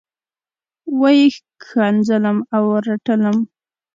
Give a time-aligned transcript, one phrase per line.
[0.99, 1.27] وه یې
[1.65, 3.37] ښکنځلم او رټلم.